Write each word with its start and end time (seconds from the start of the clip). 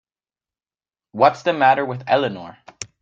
What's 1.11 1.43
the 1.43 1.53
matter 1.53 1.85
with 1.85 2.01
Eleanor? 2.07 2.57